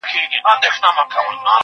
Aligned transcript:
زه 0.03 0.07
شګه 0.75 0.91
پاک 0.97 1.09
کړی 1.25 1.35
دی؟ 1.43 1.51